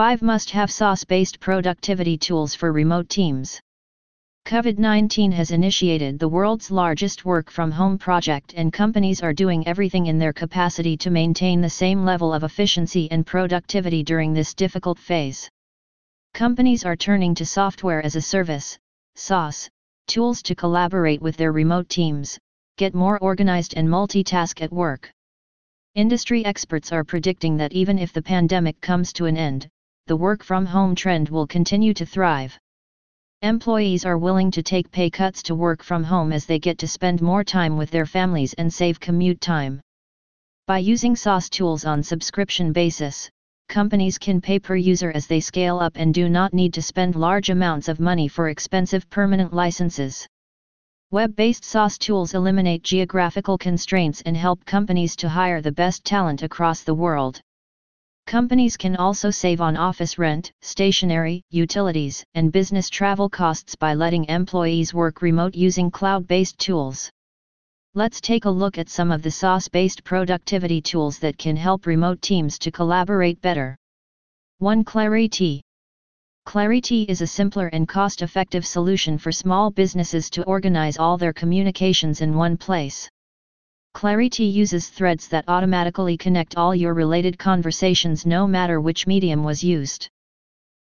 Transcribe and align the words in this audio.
5 0.00 0.22
must-have 0.22 0.70
SaaS-based 0.70 1.40
productivity 1.40 2.16
tools 2.16 2.54
for 2.54 2.72
remote 2.72 3.10
teams. 3.10 3.60
COVID-19 4.46 5.30
has 5.34 5.50
initiated 5.50 6.18
the 6.18 6.26
world's 6.26 6.70
largest 6.70 7.26
work-from-home 7.26 7.98
project 7.98 8.54
and 8.56 8.72
companies 8.72 9.22
are 9.22 9.34
doing 9.34 9.66
everything 9.66 10.06
in 10.06 10.18
their 10.18 10.32
capacity 10.32 10.96
to 10.96 11.10
maintain 11.10 11.60
the 11.60 11.68
same 11.68 12.02
level 12.02 12.32
of 12.32 12.44
efficiency 12.44 13.10
and 13.10 13.26
productivity 13.26 14.02
during 14.02 14.32
this 14.32 14.54
difficult 14.54 14.98
phase. 14.98 15.50
Companies 16.32 16.86
are 16.86 16.96
turning 16.96 17.34
to 17.34 17.44
software 17.44 18.02
as 18.02 18.16
a 18.16 18.22
service, 18.22 18.78
SaaS, 19.16 19.68
tools 20.06 20.40
to 20.44 20.54
collaborate 20.54 21.20
with 21.20 21.36
their 21.36 21.52
remote 21.52 21.90
teams, 21.90 22.38
get 22.78 22.94
more 22.94 23.18
organized 23.18 23.74
and 23.76 23.86
multitask 23.86 24.62
at 24.62 24.72
work. 24.72 25.12
Industry 25.94 26.42
experts 26.46 26.90
are 26.90 27.04
predicting 27.04 27.58
that 27.58 27.74
even 27.74 27.98
if 27.98 28.14
the 28.14 28.22
pandemic 28.22 28.80
comes 28.80 29.12
to 29.12 29.26
an 29.26 29.36
end, 29.36 29.68
the 30.10 30.16
work 30.16 30.42
from 30.42 30.66
home 30.66 30.96
trend 30.96 31.28
will 31.28 31.46
continue 31.46 31.94
to 31.94 32.04
thrive. 32.04 32.58
Employees 33.42 34.04
are 34.04 34.18
willing 34.18 34.50
to 34.50 34.60
take 34.60 34.90
pay 34.90 35.08
cuts 35.08 35.40
to 35.40 35.54
work 35.54 35.84
from 35.84 36.02
home 36.02 36.32
as 36.32 36.46
they 36.46 36.58
get 36.58 36.78
to 36.78 36.88
spend 36.88 37.22
more 37.22 37.44
time 37.44 37.76
with 37.76 37.92
their 37.92 38.06
families 38.06 38.52
and 38.54 38.74
save 38.74 38.98
commute 38.98 39.40
time. 39.40 39.80
By 40.66 40.78
using 40.78 41.14
SaaS 41.14 41.48
tools 41.48 41.84
on 41.84 42.02
subscription 42.02 42.72
basis, 42.72 43.30
companies 43.68 44.18
can 44.18 44.40
pay 44.40 44.58
per 44.58 44.74
user 44.74 45.12
as 45.12 45.28
they 45.28 45.38
scale 45.38 45.78
up 45.78 45.92
and 45.94 46.12
do 46.12 46.28
not 46.28 46.52
need 46.52 46.74
to 46.74 46.82
spend 46.82 47.14
large 47.14 47.48
amounts 47.48 47.86
of 47.86 48.00
money 48.00 48.26
for 48.26 48.48
expensive 48.48 49.08
permanent 49.10 49.54
licenses. 49.54 50.26
Web-based 51.12 51.64
SaaS 51.64 51.98
tools 51.98 52.34
eliminate 52.34 52.82
geographical 52.82 53.56
constraints 53.56 54.22
and 54.22 54.36
help 54.36 54.64
companies 54.64 55.14
to 55.14 55.28
hire 55.28 55.62
the 55.62 55.70
best 55.70 56.04
talent 56.04 56.42
across 56.42 56.82
the 56.82 56.94
world. 56.94 57.40
Companies 58.30 58.76
can 58.76 58.94
also 58.94 59.28
save 59.28 59.60
on 59.60 59.76
office 59.76 60.16
rent, 60.16 60.52
stationery, 60.62 61.42
utilities, 61.50 62.24
and 62.34 62.52
business 62.52 62.88
travel 62.88 63.28
costs 63.28 63.74
by 63.74 63.92
letting 63.92 64.24
employees 64.26 64.94
work 64.94 65.20
remote 65.20 65.56
using 65.56 65.90
cloud-based 65.90 66.56
tools. 66.56 67.10
Let's 67.94 68.20
take 68.20 68.44
a 68.44 68.48
look 68.48 68.78
at 68.78 68.88
some 68.88 69.10
of 69.10 69.22
the 69.22 69.32
SaaS-based 69.32 70.04
productivity 70.04 70.80
tools 70.80 71.18
that 71.18 71.38
can 71.38 71.56
help 71.56 71.86
remote 71.86 72.22
teams 72.22 72.56
to 72.60 72.70
collaborate 72.70 73.40
better. 73.40 73.76
1. 74.58 74.84
Clariti. 74.84 75.60
Clariti 76.46 77.06
is 77.08 77.22
a 77.22 77.26
simpler 77.26 77.66
and 77.72 77.88
cost-effective 77.88 78.64
solution 78.64 79.18
for 79.18 79.32
small 79.32 79.72
businesses 79.72 80.30
to 80.30 80.44
organize 80.44 80.98
all 80.98 81.18
their 81.18 81.32
communications 81.32 82.20
in 82.20 82.36
one 82.36 82.56
place. 82.56 83.08
Clariti 83.92 84.50
uses 84.50 84.88
threads 84.88 85.28
that 85.28 85.44
automatically 85.48 86.16
connect 86.16 86.56
all 86.56 86.74
your 86.74 86.94
related 86.94 87.38
conversations 87.38 88.24
no 88.24 88.46
matter 88.46 88.80
which 88.80 89.06
medium 89.06 89.42
was 89.42 89.64
used. 89.64 90.08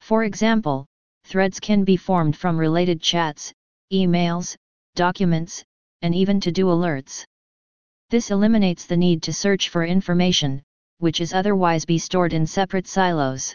For 0.00 0.24
example, 0.24 0.86
threads 1.24 1.60
can 1.60 1.84
be 1.84 1.96
formed 1.96 2.36
from 2.36 2.58
related 2.58 3.00
chats, 3.00 3.52
emails, 3.92 4.56
documents, 4.94 5.64
and 6.02 6.14
even 6.14 6.40
to-do 6.40 6.66
alerts. 6.66 7.24
This 8.10 8.30
eliminates 8.30 8.86
the 8.86 8.96
need 8.96 9.22
to 9.24 9.32
search 9.32 9.68
for 9.68 9.84
information, 9.84 10.62
which 10.98 11.20
is 11.20 11.32
otherwise 11.32 11.84
be 11.84 11.98
stored 11.98 12.32
in 12.32 12.46
separate 12.46 12.86
silos. 12.86 13.54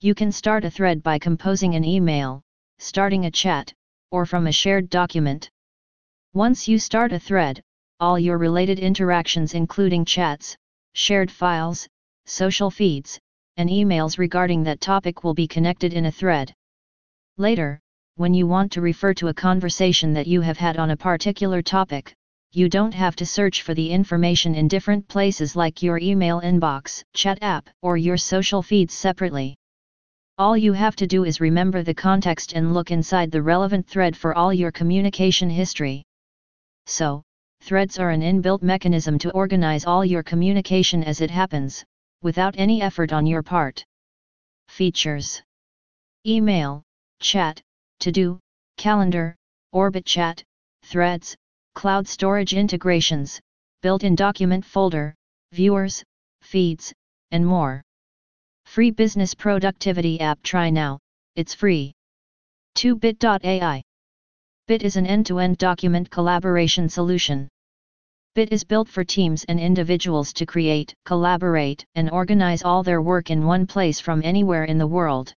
You 0.00 0.14
can 0.14 0.32
start 0.32 0.64
a 0.64 0.70
thread 0.70 1.02
by 1.02 1.18
composing 1.18 1.74
an 1.74 1.84
email, 1.84 2.42
starting 2.78 3.24
a 3.24 3.30
chat, 3.30 3.72
or 4.10 4.26
from 4.26 4.46
a 4.46 4.52
shared 4.52 4.90
document. 4.90 5.50
Once 6.34 6.68
you 6.68 6.78
start 6.78 7.12
a 7.12 7.18
thread, 7.18 7.62
all 8.00 8.18
your 8.18 8.38
related 8.38 8.78
interactions 8.78 9.54
including 9.54 10.04
chats, 10.04 10.56
shared 10.94 11.30
files, 11.30 11.86
social 12.26 12.70
feeds, 12.70 13.18
and 13.56 13.68
emails 13.68 14.16
regarding 14.16 14.62
that 14.64 14.80
topic 14.80 15.22
will 15.22 15.34
be 15.34 15.46
connected 15.46 15.92
in 15.92 16.06
a 16.06 16.12
thread. 16.12 16.52
Later, 17.36 17.78
when 18.16 18.34
you 18.34 18.46
want 18.46 18.72
to 18.72 18.80
refer 18.80 19.14
to 19.14 19.28
a 19.28 19.34
conversation 19.34 20.14
that 20.14 20.26
you 20.26 20.40
have 20.40 20.58
had 20.58 20.76
on 20.78 20.90
a 20.90 20.96
particular 20.96 21.62
topic, 21.62 22.14
you 22.52 22.68
don't 22.68 22.94
have 22.94 23.14
to 23.16 23.26
search 23.26 23.62
for 23.62 23.74
the 23.74 23.90
information 23.90 24.54
in 24.54 24.66
different 24.66 25.06
places 25.06 25.54
like 25.54 25.82
your 25.82 25.98
email 25.98 26.40
inbox, 26.40 27.04
chat 27.14 27.38
app, 27.42 27.68
or 27.82 27.96
your 27.96 28.16
social 28.16 28.62
feeds 28.62 28.92
separately. 28.92 29.56
All 30.36 30.56
you 30.56 30.72
have 30.72 30.96
to 30.96 31.06
do 31.06 31.24
is 31.24 31.40
remember 31.40 31.82
the 31.82 31.94
context 31.94 32.54
and 32.54 32.74
look 32.74 32.90
inside 32.90 33.30
the 33.30 33.42
relevant 33.42 33.86
thread 33.86 34.16
for 34.16 34.34
all 34.34 34.52
your 34.52 34.72
communication 34.72 35.48
history. 35.48 36.02
So, 36.86 37.22
threads 37.60 37.98
are 37.98 38.10
an 38.10 38.22
inbuilt 38.22 38.62
mechanism 38.62 39.18
to 39.18 39.30
organize 39.32 39.84
all 39.84 40.04
your 40.04 40.22
communication 40.22 41.04
as 41.04 41.20
it 41.20 41.30
happens, 41.30 41.84
without 42.22 42.54
any 42.58 42.82
effort 42.82 43.12
on 43.12 43.26
your 43.26 43.42
part. 43.42 43.84
Features 44.68 45.42
Email, 46.26 46.82
Chat, 47.20 47.62
To 48.00 48.12
Do, 48.12 48.38
Calendar, 48.76 49.36
Orbit 49.72 50.04
Chat, 50.04 50.42
Threads, 50.82 51.36
Cloud 51.74 52.06
Storage 52.08 52.54
integrations, 52.54 53.40
built-in 53.82 54.14
document 54.14 54.64
folder, 54.64 55.14
viewers, 55.52 56.02
feeds, 56.42 56.92
and 57.30 57.46
more. 57.46 57.82
Free 58.66 58.90
Business 58.90 59.34
Productivity 59.34 60.20
app 60.20 60.42
try 60.42 60.70
now, 60.70 60.98
it's 61.36 61.54
free. 61.54 61.92
2bit.ai 62.76 63.82
Bit 64.70 64.84
is 64.84 64.94
an 64.94 65.04
end-to-end 65.04 65.58
document 65.58 66.08
collaboration 66.12 66.88
solution. 66.88 67.48
Bit 68.36 68.52
is 68.52 68.62
built 68.62 68.88
for 68.88 69.02
teams 69.02 69.42
and 69.48 69.58
individuals 69.58 70.32
to 70.34 70.46
create, 70.46 70.94
collaborate, 71.04 71.84
and 71.96 72.08
organize 72.08 72.62
all 72.62 72.84
their 72.84 73.02
work 73.02 73.30
in 73.32 73.44
one 73.44 73.66
place 73.66 73.98
from 73.98 74.22
anywhere 74.22 74.66
in 74.66 74.78
the 74.78 74.86
world. 74.86 75.34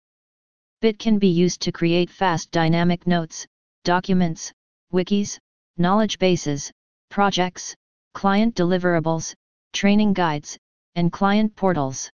Bit 0.81 0.99
can 0.99 1.17
be 1.17 1.29
used 1.29 1.61
to 1.61 1.71
create 1.71 2.09
fast 2.09 2.51
dynamic 2.51 3.07
notes, 3.07 3.47
documents, 3.85 4.51
wikis, 4.91 5.39
knowledge 5.77 6.19
bases, 6.19 6.69
projects, 7.09 7.73
client 8.13 8.53
deliverables, 8.53 9.33
training 9.71 10.11
guides, 10.11 10.57
and 10.95 11.09
client 11.09 11.55
portals. 11.55 12.11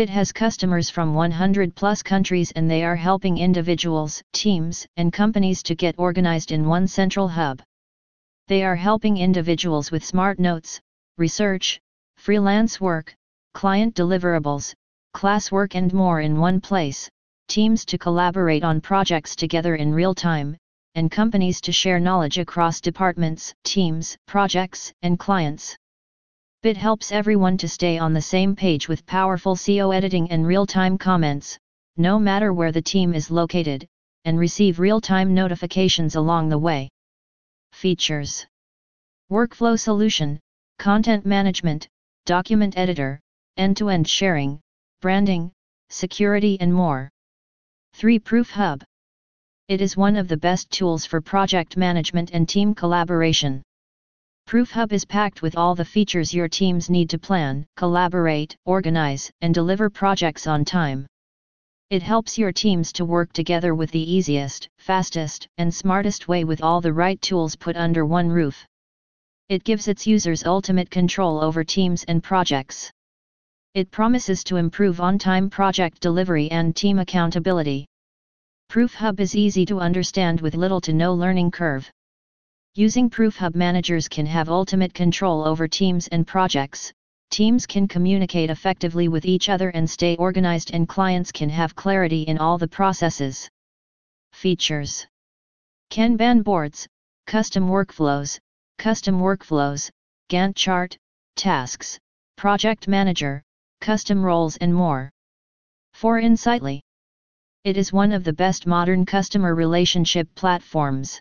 BIT 0.00 0.08
has 0.08 0.32
customers 0.32 0.88
from 0.88 1.12
100 1.12 1.74
plus 1.74 2.02
countries 2.02 2.50
and 2.52 2.70
they 2.70 2.82
are 2.84 2.96
helping 2.96 3.36
individuals, 3.36 4.22
teams, 4.32 4.86
and 4.96 5.12
companies 5.12 5.62
to 5.64 5.74
get 5.74 5.94
organized 5.98 6.52
in 6.52 6.66
one 6.66 6.88
central 6.88 7.28
hub. 7.28 7.60
They 8.48 8.64
are 8.64 8.76
helping 8.76 9.18
individuals 9.18 9.90
with 9.90 10.02
smart 10.02 10.38
notes, 10.38 10.80
research, 11.18 11.78
freelance 12.16 12.80
work, 12.80 13.14
client 13.52 13.94
deliverables, 13.94 14.72
classwork 15.14 15.74
and 15.74 15.92
more 15.92 16.22
in 16.22 16.40
one 16.40 16.62
place, 16.62 17.06
teams 17.48 17.84
to 17.84 17.98
collaborate 17.98 18.64
on 18.64 18.80
projects 18.80 19.36
together 19.36 19.74
in 19.74 19.92
real 19.92 20.14
time, 20.14 20.56
and 20.94 21.10
companies 21.10 21.60
to 21.60 21.72
share 21.72 22.00
knowledge 22.00 22.38
across 22.38 22.80
departments, 22.80 23.52
teams, 23.64 24.16
projects, 24.26 24.94
and 25.02 25.18
clients. 25.18 25.76
Bit 26.62 26.76
helps 26.76 27.10
everyone 27.10 27.56
to 27.56 27.68
stay 27.68 27.96
on 27.96 28.12
the 28.12 28.20
same 28.20 28.54
page 28.54 28.86
with 28.86 29.06
powerful 29.06 29.56
SEO 29.56 29.96
editing 29.96 30.30
and 30.30 30.46
real-time 30.46 30.98
comments, 30.98 31.58
no 31.96 32.18
matter 32.18 32.52
where 32.52 32.70
the 32.70 32.82
team 32.82 33.14
is 33.14 33.30
located, 33.30 33.86
and 34.26 34.38
receive 34.38 34.78
real-time 34.78 35.32
notifications 35.32 36.16
along 36.16 36.50
the 36.50 36.58
way. 36.58 36.90
Features 37.72 38.46
Workflow 39.30 39.80
Solution, 39.80 40.38
Content 40.78 41.24
Management, 41.24 41.88
Document 42.26 42.76
Editor, 42.76 43.18
End-to-End 43.56 44.06
Sharing, 44.06 44.60
Branding, 45.00 45.52
Security 45.88 46.60
and 46.60 46.74
more. 46.74 47.08
3 47.94 48.18
ProofHub 48.18 48.82
It 49.68 49.80
is 49.80 49.96
one 49.96 50.14
of 50.14 50.28
the 50.28 50.36
best 50.36 50.70
tools 50.70 51.06
for 51.06 51.22
project 51.22 51.78
management 51.78 52.32
and 52.34 52.46
team 52.46 52.74
collaboration. 52.74 53.62
ProofHub 54.50 54.90
is 54.90 55.04
packed 55.04 55.42
with 55.42 55.56
all 55.56 55.76
the 55.76 55.84
features 55.84 56.34
your 56.34 56.48
teams 56.48 56.90
need 56.90 57.08
to 57.10 57.20
plan, 57.20 57.64
collaborate, 57.76 58.56
organize, 58.64 59.30
and 59.42 59.54
deliver 59.54 59.88
projects 59.88 60.48
on 60.48 60.64
time. 60.64 61.06
It 61.90 62.02
helps 62.02 62.36
your 62.36 62.50
teams 62.50 62.92
to 62.94 63.04
work 63.04 63.32
together 63.32 63.76
with 63.76 63.92
the 63.92 64.12
easiest, 64.12 64.68
fastest, 64.76 65.46
and 65.58 65.72
smartest 65.72 66.26
way 66.26 66.42
with 66.42 66.64
all 66.64 66.80
the 66.80 66.92
right 66.92 67.22
tools 67.22 67.54
put 67.54 67.76
under 67.76 68.04
one 68.04 68.28
roof. 68.28 68.66
It 69.48 69.62
gives 69.62 69.86
its 69.86 70.04
users 70.04 70.44
ultimate 70.44 70.90
control 70.90 71.40
over 71.40 71.62
teams 71.62 72.02
and 72.08 72.20
projects. 72.20 72.90
It 73.74 73.92
promises 73.92 74.42
to 74.42 74.56
improve 74.56 75.00
on-time 75.00 75.48
project 75.48 76.00
delivery 76.00 76.50
and 76.50 76.74
team 76.74 76.98
accountability. 76.98 77.86
ProofHub 78.68 79.20
is 79.20 79.36
easy 79.36 79.64
to 79.66 79.78
understand 79.78 80.40
with 80.40 80.56
little 80.56 80.80
to 80.80 80.92
no 80.92 81.14
learning 81.14 81.52
curve. 81.52 81.88
Using 82.76 83.10
ProofHub 83.10 83.56
managers 83.56 84.06
can 84.06 84.26
have 84.26 84.48
ultimate 84.48 84.94
control 84.94 85.44
over 85.44 85.66
teams 85.66 86.06
and 86.06 86.24
projects, 86.24 86.92
teams 87.28 87.66
can 87.66 87.88
communicate 87.88 88.48
effectively 88.48 89.08
with 89.08 89.24
each 89.24 89.48
other 89.48 89.70
and 89.70 89.90
stay 89.90 90.14
organized 90.16 90.70
and 90.72 90.88
clients 90.88 91.32
can 91.32 91.48
have 91.48 91.74
clarity 91.74 92.22
in 92.22 92.38
all 92.38 92.58
the 92.58 92.68
processes. 92.68 93.48
Features 94.32 95.04
Kanban 95.90 96.44
boards, 96.44 96.86
custom 97.26 97.68
workflows, 97.68 98.38
custom 98.78 99.18
workflows, 99.18 99.90
Gantt 100.28 100.54
chart, 100.54 100.96
tasks, 101.34 101.98
project 102.36 102.86
manager, 102.86 103.42
custom 103.80 104.22
roles 104.22 104.56
and 104.58 104.72
more. 104.72 105.10
For 105.94 106.20
Insightly. 106.20 106.82
It 107.64 107.76
is 107.76 107.92
one 107.92 108.12
of 108.12 108.22
the 108.22 108.32
best 108.32 108.68
modern 108.68 109.04
customer 109.04 109.56
relationship 109.56 110.32
platforms. 110.36 111.20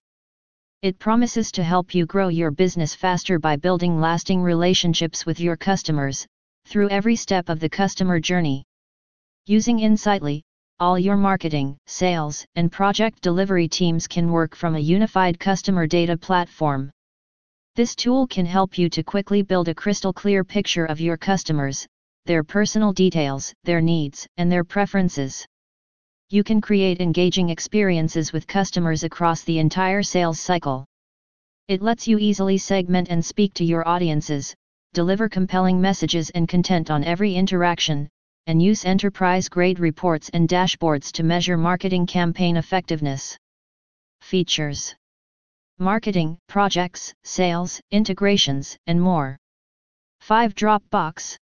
It 0.81 0.97
promises 0.97 1.51
to 1.51 1.63
help 1.63 1.93
you 1.93 2.05
grow 2.05 2.29
your 2.29 2.51
business 2.51 2.95
faster 2.95 3.37
by 3.37 3.57
building 3.57 3.99
lasting 3.99 4.41
relationships 4.41 5.25
with 5.25 5.37
your 5.37 5.57
customers, 5.57 6.25
through 6.67 6.87
every 6.87 7.17
step 7.17 7.49
of 7.49 7.59
the 7.59 7.67
customer 7.67 8.21
journey. 8.21 8.63
Using 9.45 9.79
Insightly, 9.79 10.41
all 10.79 10.97
your 10.97 11.17
marketing, 11.17 11.75
sales, 11.85 12.45
and 12.55 12.71
project 12.71 13.19
delivery 13.19 13.67
teams 13.67 14.07
can 14.07 14.31
work 14.31 14.55
from 14.55 14.77
a 14.77 14.79
unified 14.79 15.37
customer 15.37 15.85
data 15.85 16.15
platform. 16.15 16.89
This 17.75 17.93
tool 17.93 18.25
can 18.25 18.45
help 18.45 18.77
you 18.77 18.89
to 18.89 19.03
quickly 19.03 19.41
build 19.41 19.67
a 19.67 19.75
crystal 19.75 20.13
clear 20.13 20.45
picture 20.45 20.85
of 20.85 21.01
your 21.01 21.17
customers, 21.17 21.85
their 22.25 22.41
personal 22.41 22.93
details, 22.93 23.53
their 23.65 23.81
needs, 23.81 24.25
and 24.37 24.49
their 24.49 24.63
preferences. 24.63 25.45
You 26.31 26.43
can 26.43 26.61
create 26.61 27.01
engaging 27.01 27.49
experiences 27.49 28.31
with 28.31 28.45
customers 28.45 29.03
across 29.03 29.41
the 29.41 29.57
entire 29.57 30.03
sales 30.03 30.39
cycle. 30.39 30.85
It 31.67 31.81
lets 31.81 32.07
you 32.07 32.19
easily 32.19 32.59
segment 32.59 33.09
and 33.09 33.25
speak 33.25 33.55
to 33.55 33.65
your 33.65 33.87
audiences, 33.87 34.53
deliver 34.93 35.27
compelling 35.27 35.81
messages 35.81 36.29
and 36.29 36.47
content 36.47 36.91
on 36.91 37.03
every 37.03 37.33
interaction, 37.33 38.07
and 38.45 38.61
use 38.61 38.85
enterprise 38.85 39.49
grade 39.49 39.79
reports 39.79 40.29
and 40.29 40.47
dashboards 40.47 41.11
to 41.13 41.23
measure 41.23 41.57
marketing 41.57 42.05
campaign 42.05 42.57
effectiveness. 42.57 43.35
Features 44.21 44.95
Marketing, 45.79 46.37
projects, 46.47 47.11
sales, 47.23 47.81
integrations, 47.89 48.77
and 48.85 49.01
more. 49.01 49.35
5. 50.19 50.53
Dropbox 50.53 51.37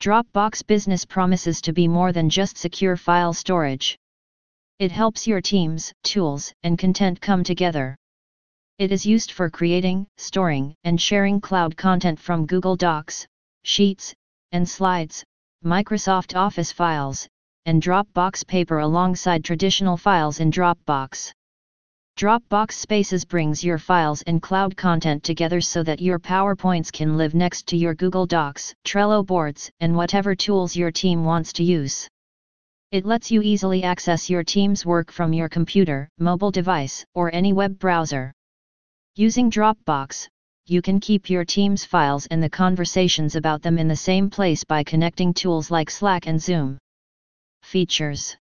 Dropbox 0.00 0.64
Business 0.64 1.04
promises 1.04 1.60
to 1.62 1.72
be 1.72 1.88
more 1.88 2.12
than 2.12 2.30
just 2.30 2.56
secure 2.56 2.96
file 2.96 3.32
storage. 3.32 3.98
It 4.78 4.92
helps 4.92 5.26
your 5.26 5.40
teams, 5.40 5.92
tools, 6.04 6.52
and 6.62 6.78
content 6.78 7.20
come 7.20 7.42
together. 7.42 7.96
It 8.78 8.92
is 8.92 9.04
used 9.04 9.32
for 9.32 9.50
creating, 9.50 10.06
storing, 10.16 10.76
and 10.84 11.00
sharing 11.00 11.40
cloud 11.40 11.76
content 11.76 12.20
from 12.20 12.46
Google 12.46 12.76
Docs, 12.76 13.26
Sheets, 13.64 14.14
and 14.52 14.68
Slides, 14.68 15.24
Microsoft 15.64 16.36
Office 16.36 16.70
files, 16.70 17.26
and 17.66 17.82
Dropbox 17.82 18.46
Paper 18.46 18.78
alongside 18.78 19.42
traditional 19.42 19.96
files 19.96 20.38
in 20.38 20.52
Dropbox. 20.52 21.32
Dropbox 22.18 22.72
Spaces 22.72 23.24
brings 23.24 23.62
your 23.62 23.78
files 23.78 24.22
and 24.22 24.42
cloud 24.42 24.76
content 24.76 25.22
together 25.22 25.60
so 25.60 25.84
that 25.84 26.00
your 26.00 26.18
PowerPoints 26.18 26.90
can 26.90 27.16
live 27.16 27.32
next 27.32 27.68
to 27.68 27.76
your 27.76 27.94
Google 27.94 28.26
Docs, 28.26 28.74
Trello 28.84 29.24
boards, 29.24 29.70
and 29.78 29.94
whatever 29.94 30.34
tools 30.34 30.74
your 30.74 30.90
team 30.90 31.22
wants 31.24 31.52
to 31.52 31.62
use. 31.62 32.08
It 32.90 33.06
lets 33.06 33.30
you 33.30 33.40
easily 33.40 33.84
access 33.84 34.28
your 34.28 34.42
team's 34.42 34.84
work 34.84 35.12
from 35.12 35.32
your 35.32 35.48
computer, 35.48 36.08
mobile 36.18 36.50
device, 36.50 37.04
or 37.14 37.32
any 37.32 37.52
web 37.52 37.78
browser. 37.78 38.32
Using 39.14 39.48
Dropbox, 39.48 40.26
you 40.66 40.82
can 40.82 40.98
keep 40.98 41.30
your 41.30 41.44
team's 41.44 41.84
files 41.84 42.26
and 42.32 42.42
the 42.42 42.50
conversations 42.50 43.36
about 43.36 43.62
them 43.62 43.78
in 43.78 43.86
the 43.86 43.94
same 43.94 44.28
place 44.28 44.64
by 44.64 44.82
connecting 44.82 45.32
tools 45.32 45.70
like 45.70 45.88
Slack 45.88 46.26
and 46.26 46.42
Zoom. 46.42 46.78
Features 47.62 48.36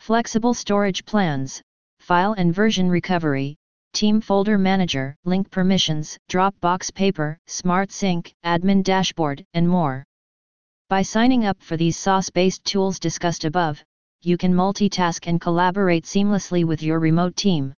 Flexible 0.00 0.54
storage 0.54 1.04
plans, 1.04 1.62
file 2.08 2.32
and 2.38 2.54
version 2.54 2.88
recovery, 2.88 3.54
Team 3.92 4.22
Folder 4.22 4.56
Manager, 4.56 5.14
link 5.26 5.50
permissions, 5.50 6.16
Dropbox 6.30 6.94
Paper, 6.94 7.36
Smart 7.46 7.92
Sync, 7.92 8.32
Admin 8.46 8.82
Dashboard, 8.82 9.44
and 9.52 9.68
more. 9.68 10.04
By 10.88 11.02
signing 11.02 11.44
up 11.44 11.60
for 11.60 11.76
these 11.76 11.98
SaaS-based 11.98 12.64
tools 12.64 12.98
discussed 12.98 13.44
above, 13.44 13.84
you 14.22 14.38
can 14.38 14.54
multitask 14.54 15.26
and 15.26 15.38
collaborate 15.38 16.06
seamlessly 16.06 16.64
with 16.64 16.82
your 16.82 16.98
remote 16.98 17.36
team. 17.36 17.74